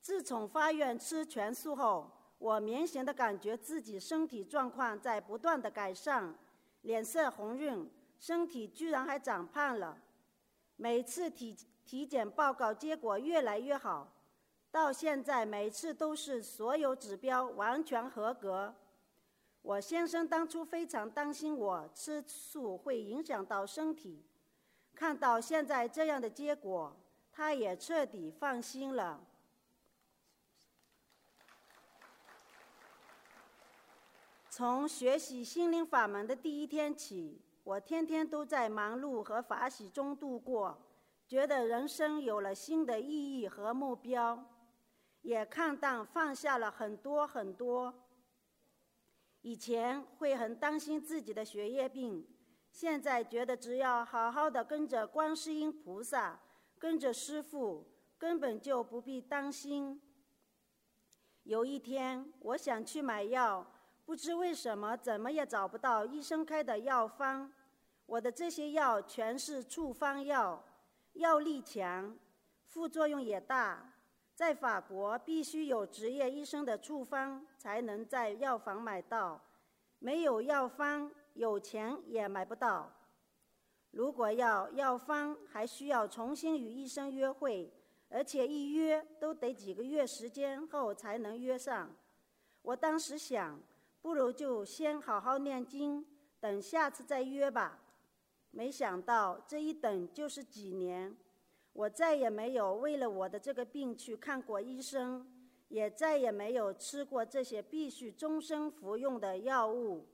[0.00, 6.34] 自从发愿吃全素后，我明显的感觉自己身体状况在不断的改善，
[6.80, 7.88] 脸色红润，
[8.18, 9.96] 身体居然还长胖了。
[10.74, 14.12] 每次体体检报告结果越来越好。
[14.70, 18.74] 到现在，每次都是所有指标完全合格。
[19.62, 24.22] 我先生当初非常担心我吃素会影响到身体，
[24.94, 26.94] 看到现在这样的结果，
[27.32, 29.20] 他也彻底放心了。
[34.48, 40.78] 从学习心灵法门的第一天起，我天天都在忙碌和法喜中度过，
[41.26, 44.42] 觉得人生有了新的意义和目标。
[45.26, 47.92] 也看淡放下了很多很多。
[49.42, 52.24] 以前会很担心自己的血液病，
[52.70, 56.38] 现在觉得只要好好的跟着观世音菩萨，
[56.78, 57.84] 跟着师父，
[58.16, 60.00] 根本就不必担心。
[61.42, 63.66] 有一天，我想去买药，
[64.04, 67.52] 不知为什么怎么也找不到医生开的药方。
[68.06, 70.64] 我的这些药全是处方药，
[71.14, 72.16] 药力强，
[72.64, 73.92] 副作用也大。
[74.36, 79.40] 在法国，必须有执业医生的处方才能在药房买到，
[79.98, 82.92] 没有药方，有钱也买不到。
[83.92, 87.72] 如果要药方，还需要重新与医生约会，
[88.10, 91.96] 而且一约都得几个月时间后才能约上。
[92.60, 93.58] 我当时想，
[94.02, 96.04] 不如就先好好念经，
[96.38, 97.78] 等下次再约吧。
[98.50, 101.16] 没想到这一等就是几年。
[101.76, 105.26] 我再也没有为了我的这个病去看过医生，
[105.68, 110.08] 也再也没有吃过这些必须终身服用的药物。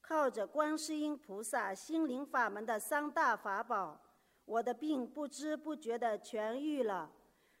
[0.00, 4.00] 靠着观世音菩萨心灵法门的三大法宝，
[4.44, 7.10] 我的病不知不觉地痊愈了。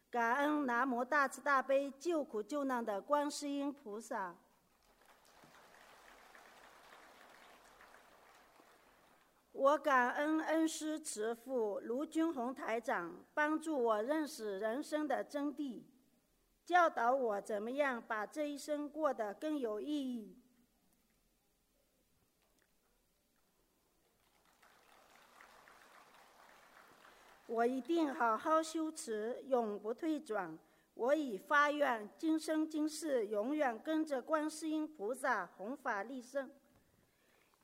[0.08, 4.36] 感恩南无大慈大悲救苦救难的观世音菩萨。
[9.60, 15.82] 我感恩恩师慈父卢军宏台长帮助我认识人生的真谛，
[16.64, 20.34] 教导我怎么样把这一生过得更有意义。
[27.46, 30.58] 我一定好好修持，永不退转。
[30.94, 36.50] 我已发愿，今生今世永远跟着观世音菩萨弘法利生。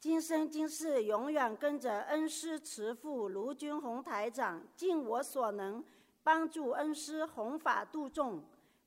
[0.07, 5.84] 今生今世，永远跟着恩师慈父卢军宏台长，尽我所能
[6.22, 8.40] 帮助恩师弘法度众，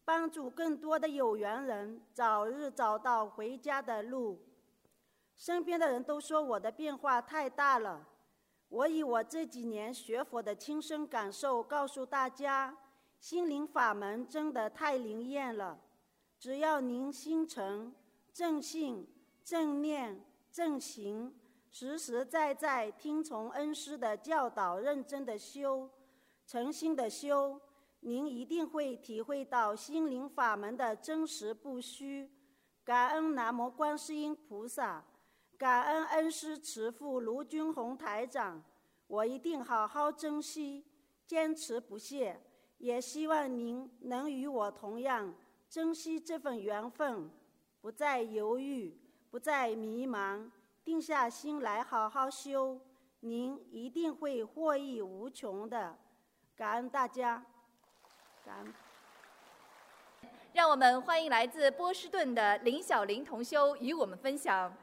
[0.05, 4.39] 帮助更多的有缘人早日找到回家的路。
[5.35, 8.07] 身边的人都说我的变化太大了，
[8.69, 12.77] 我以我这几年学佛的亲身感受告诉大家：
[13.19, 15.77] 心灵法门真的太灵验了，
[16.39, 17.93] 只要您心诚、
[18.31, 19.05] 正信、
[19.43, 20.23] 正念。
[20.51, 21.33] 正行，
[21.69, 25.89] 实实在在听从恩师的教导，认真的修，
[26.45, 27.59] 诚心的修，
[27.99, 32.29] 您一定会体会到心灵法门的真实不虚。
[32.83, 35.05] 感恩南无观世音菩萨，
[35.57, 38.63] 感恩恩师慈父卢军宏台长，
[39.07, 40.83] 我一定好好珍惜，
[41.27, 42.41] 坚持不懈。
[42.79, 45.35] 也希望您能与我同样
[45.69, 47.29] 珍惜这份缘分，
[47.81, 48.97] 不再犹豫。
[49.31, 50.49] 不再迷茫，
[50.83, 52.79] 定下心来好好修，
[53.19, 55.95] 您一定会获益无穷的。
[56.57, 57.43] 感恩大家，
[58.43, 58.73] 感恩。
[60.51, 64.75] 让我们欢迎来自波士顿的林小玲同修与我们分享，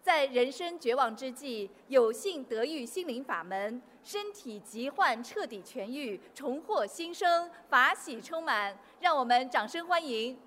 [0.00, 8.74] 在人生绝望之际，有幸得遇心灵法门，身体疾患彻底痊愈，重获新生，法喜充满。
[9.00, 10.40] 让我们掌声欢迎。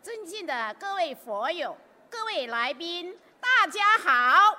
[0.00, 1.74] 尊尊敬的各位佛友、
[2.10, 4.54] 各位来宾，大家好，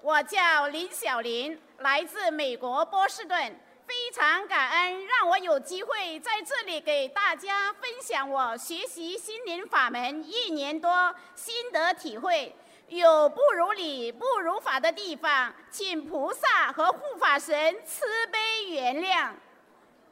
[0.00, 3.54] 我叫林小林，来自美国波士顿，
[3.86, 12.56] 非常感恩让我有机会在这里给大家分享我学习心灵法门一年多心得体会。
[12.88, 19.32] 有不如理、不如法的地方，请菩萨和护法神慈悲原谅。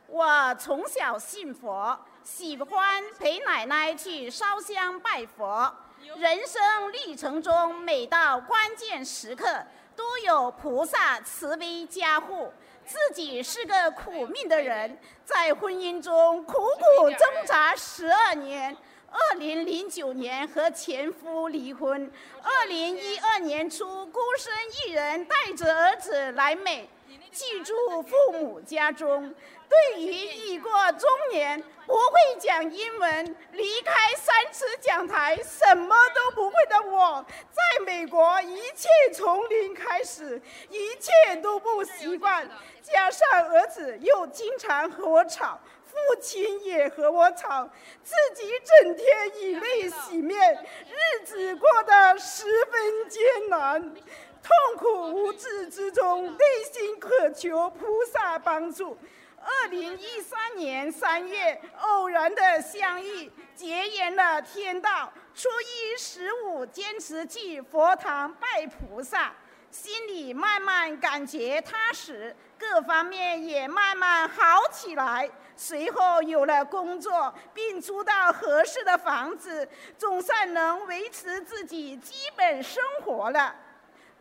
[0.07, 1.99] 我从小信佛。
[2.29, 5.75] 喜欢陪奶奶去烧香拜佛。
[6.19, 9.65] 人生历程中，每到关键时刻，
[9.97, 12.53] 都有菩萨慈悲加护。
[12.85, 18.77] 自己是个苦命的人，在婚姻中苦苦挣扎十二年。
[19.11, 22.13] 二零零九年和前夫离婚。
[22.43, 24.53] 二零一二年初，孤身
[24.87, 26.89] 一人带着儿子来美，
[27.33, 29.35] 寄住父母家中。
[29.69, 31.63] 对于已过中年。
[31.89, 42.47] 不会讲英文，离开三尺讲台，什么都不会的我，在美国一切从零开始，一切都不习惯。
[42.83, 47.67] 加上儿子又经常和我吵，父亲也和我吵，
[48.05, 53.95] 自己整天以泪洗面，日子过得十分艰难，
[54.43, 58.97] 痛苦无治之中，内心渴求菩萨帮助。
[59.41, 65.13] 二零一三年三月，偶然的相遇，结缘了天道。
[65.35, 69.33] 初一十五，坚持去佛堂拜菩萨，
[69.71, 75.31] 心里慢慢感觉踏实，各方面也慢慢好起来。
[75.57, 83.55] 随后有了工作，并租到合适的房子，总算能维持自己基本生活了。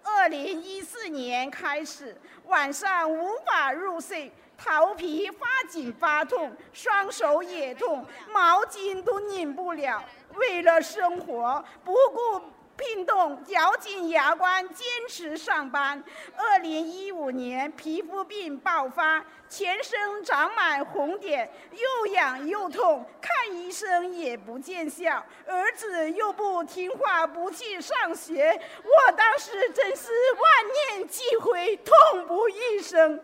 [0.07, 4.31] 二零一四年开始，晚上无法入睡。
[4.57, 10.03] 头皮发紧发痛，双手也痛，毛巾都拧不了。
[10.35, 12.41] 为了生活，不顾。
[12.75, 16.03] 病痛，咬紧牙关坚持上班。
[16.35, 25.23] 二零一五年皮肤病爆发，全身长满红点，又痒又痛，看医生也不见效。
[25.45, 33.17] 儿子又不听话，不去上学，我当时真是万念俱灰，痛不欲生。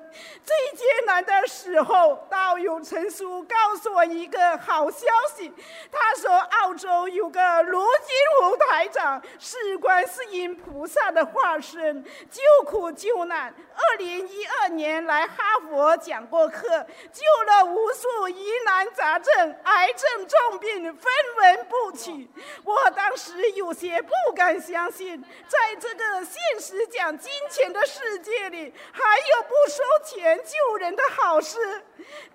[0.43, 5.51] 最艰难的时候，道友陈叔告诉我一个好消息，
[5.91, 9.21] 他说澳洲有个卢金武台长。
[9.39, 13.53] 是观世音菩萨的化身，救苦救难。
[13.74, 19.34] 二零一二年来哈佛讲讲过课，救了无数疑难杂症、
[19.64, 22.30] 癌症重病，分文不取。
[22.64, 31.84] 我当时有些不敢相信，在这个现实讲金钱的世界里，还有不收钱救人的好事。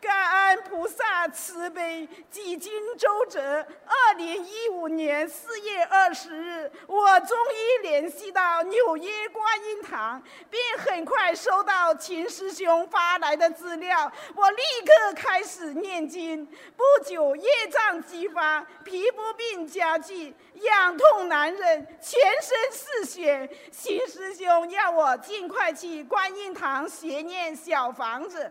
[0.00, 10.20] 感恩菩萨慈悲，几经周折，二零一五年四月二十日，我终于联系到纽约观音堂，
[10.50, 16.46] 并很快收到秦师兄发来的资资料，我立刻开始念经。
[16.74, 23.46] 不久，业障激发，皮肤病加剧，痒痛难忍，全身是血。
[23.70, 28.50] 秦师兄要我尽快去观音堂学念小房子。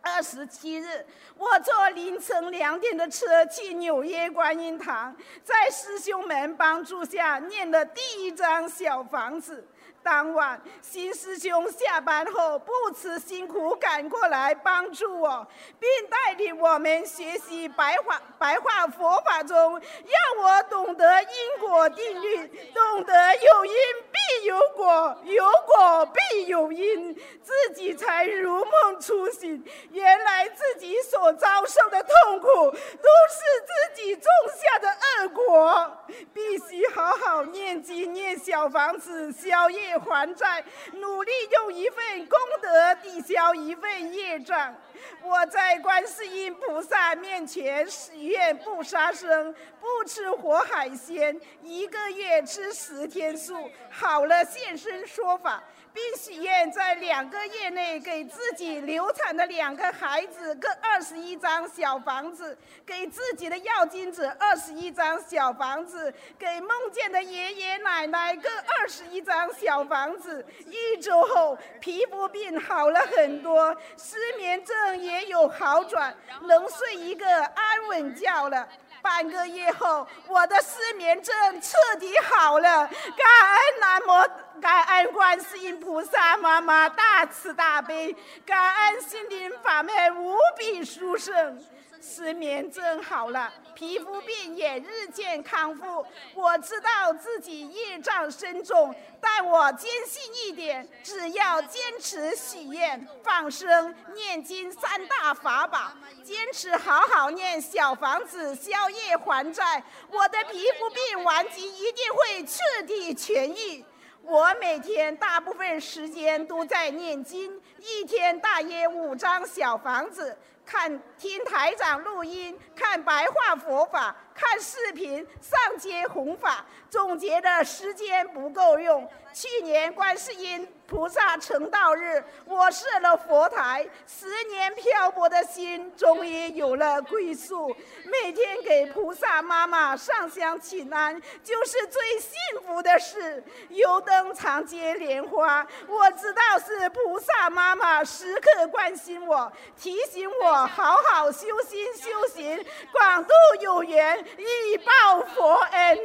[0.00, 1.04] 二十七日，
[1.36, 9.66] 我坐凌晨两点的车去纽约观音堂，在师兄们帮助下念了第一张小房子。
[10.04, 15.46] 当晚，新师兄下班后不辞辛苦赶过来帮助我，
[15.80, 23.72] 并带领我们学习白话白话佛法中，让我懂得因果定律，懂得有因
[24.12, 29.64] 必有果，有果必有因，自己才如梦初醒。
[29.90, 44.74] 原来自己所遭受的痛苦，都是自己种下的恶果，必须好好念经念小房子，消还债，努力用一份功德抵消一份业障。
[45.22, 55.62] 我在观世音菩萨面前许愿，不杀生，不吃活海鲜，一个月吃十天素，好了现身说法。
[55.94, 70.44] 并许愿在两个月内给自己流产的两个孩子各二十一张小房子，给自己的药金子二十一张小房子，给梦见的爷爷奶奶各二十一张小房子。
[70.66, 78.68] 一周后，皮肤病好了很多，失眠症也有好转，能睡一个安稳觉了。
[79.04, 91.62] 半个月后，我的失眠症彻底好了，感恩南无感恩观世音菩萨妈妈大慈大悲，感恩心灵法门无比殊胜。
[92.00, 96.06] 失眠症好了，皮肤病也日渐康复。
[96.34, 113.84] 我知道自己业障深重，但我坚信一点：只要坚持许愿、放生、念经三大法宝，坚持好好念小房子消业还债，我的皮肤病顽疾一定会彻底痊愈。
[114.22, 120.38] 我每天大部分时间都在念经，一天大约五张小房子。
[120.64, 129.08] 看听台长录音，看白话佛法，看视频，上街弘法，总结的时间不够用。
[129.32, 137.74] 去年观世音菩萨成道日，我设了佛台，十年漂泊的心终于有了归宿。
[138.04, 142.30] 每天给菩萨妈妈上香请安，就是最幸
[142.64, 143.42] 福的事。
[143.70, 155.98] 油灯长结莲花，我知道是菩萨妈妈时刻关心我，提醒我好好修心修行，广度有缘，以报佛恩。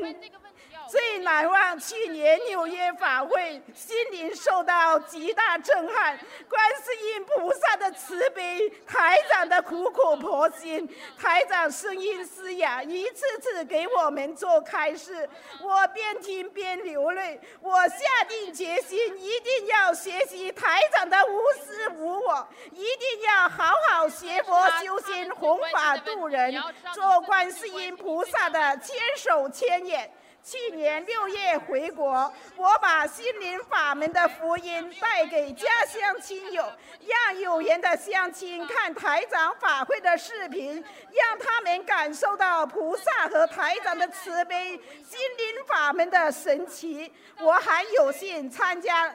[0.90, 6.18] 最难忘去年纽约法会，心灵受到极大震撼。
[6.50, 15.30] 观世音菩萨的慈悲，台长的苦口婆心，台长声音嘶哑，一次次给我们做开示，
[15.62, 17.40] 我边听边流泪。
[17.62, 26.52] 我下定决心，一定要学习台长的无私无我，一定要好好学佛修心，弘法度人，
[26.96, 30.12] 做观世音菩萨的千手千眼。
[30.44, 36.64] 去年六月回国，我把心灵法门的福音带给家乡亲友，
[37.06, 44.72] 让有缘的乡亲看台长法会的视频，让他们感受到菩萨和台长的慈悲，
[45.04, 47.14] 心灵法门的神奇。
[47.40, 49.14] 我还有幸参加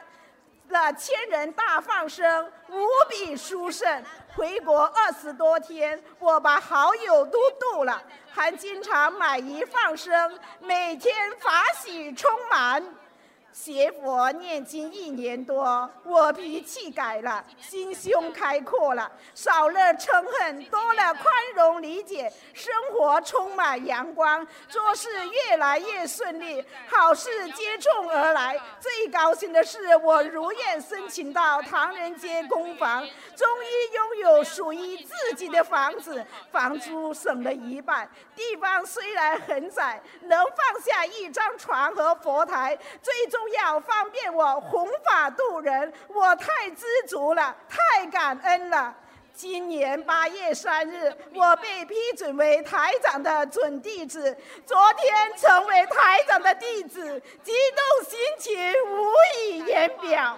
[0.69, 4.03] 了千人大放生，无比殊胜。
[4.35, 12.83] 回国二十多天，我把好友都度了，还经常买鱼放生，每天法喜充满。
[13.55, 28.59] 学佛念经一年多，我脾气改了，心胸开阔了，少了嗔恨，多了宽容理解，生活充满阳光，做事越来越顺利，好事接踵而来。
[28.81, 38.07] 最高兴的是，我如愿申请到唐人街公房，终于拥有属于自己的房子，房租省了一半。
[38.35, 43.44] 地方虽然很窄，能放下一张床和佛台，最终。
[43.49, 48.95] 要方便我弘法度人，我太知足了，太感恩了。
[49.33, 54.35] 今年八月三日，我被批准为台长的准弟子，
[54.65, 60.37] 昨天成为台长的弟子，激动心情无以言表。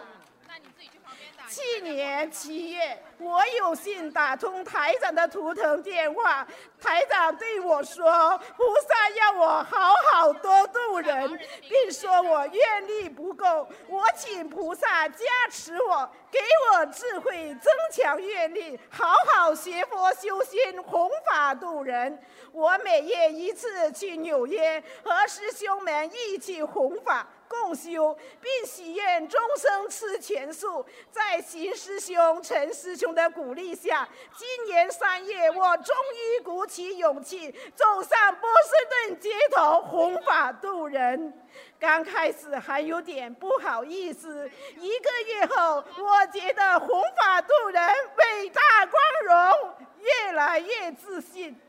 [1.48, 6.48] 去年七月，我有幸打通台长的图腾电话，
[6.80, 11.28] 台长对我说：“菩萨要我好好多度人，
[11.68, 16.40] 并说我愿力不够，我请菩萨加持我，给
[16.72, 22.20] 我智慧，增强愿力，好好学佛修心，弘法度人。
[22.52, 30.86] 我每月一次去纽约，和师兄们一起弘法。”共修，并许愿终生吃全素。
[31.12, 41.34] 在邢师兄、陈师兄的鼓励下，今年三月，我终于鼓起勇气走上波士顿街头弘法度人。
[41.80, 47.82] 刚开始还有点不好意思，一个月后，我觉得弘法度人
[48.18, 51.60] 伟大光荣，越来越自信。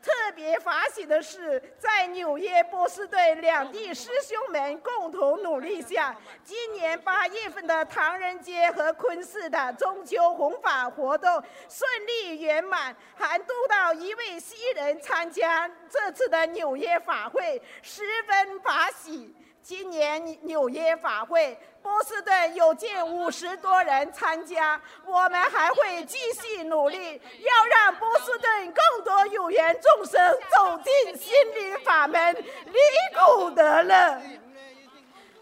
[0.00, 11.30] 特别发喜的是，在纽约、波士顿两地师兄们共同努力下，今年八月份的唐人街和昆士的中秋弘法活动
[11.68, 19.34] 顺利圆满，还督到一位新人参加这次的纽约法会，十分发喜。
[19.68, 21.54] 今年纽约法会。
[21.82, 30.18] 波士顿有近五十多人参加，我们还会继续努力，要让波士顿更多有缘众生
[30.50, 32.78] 走进心灵法门，离
[33.14, 34.22] 苦得乐。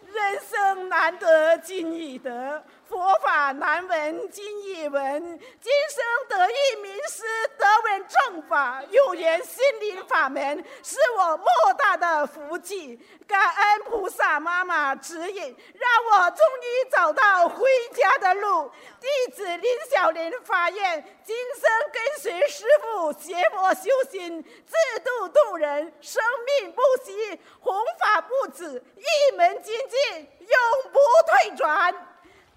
[0.07, 7.25] 人生难得今已得，佛法难闻今已闻，今生得遇名师，
[7.59, 12.97] 得闻正法，有缘心灵法门，是我莫大的福气。
[13.27, 18.71] 感恩菩萨妈妈指引，让我终于找到回家的路。
[19.01, 26.23] 弟子林小林发愿，今生跟随师父学佛修心，自度度人，生
[26.61, 31.93] 命不息，弘法不止，一门精进，永不退转。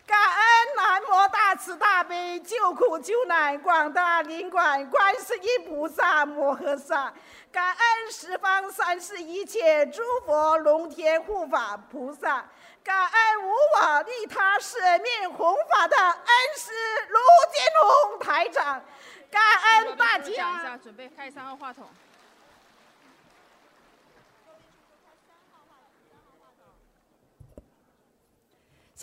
[0.10, 7.14] 感恩南无大慈大悲救苦救难广大灵感观世音菩萨摩诃萨，
[7.52, 12.44] 感恩十方三世一切诸佛龙天护法菩萨，
[12.84, 16.72] 感恩无我利他舍命弘法的恩师
[17.10, 17.20] 卢
[17.54, 17.62] 金
[18.10, 18.84] 龙台长，
[19.30, 20.78] 感恩大讲一下，家。
[20.78, 21.88] 准备开三号话筒。